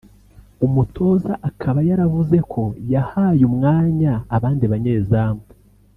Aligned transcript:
Umutoza 0.65 1.33
akaba 1.49 1.79
yaravuze 1.89 2.37
ko 2.51 2.63
yahaye 2.93 3.41
umwanya 3.49 4.13
abandi 4.35 4.63
banyezamu 4.73 5.43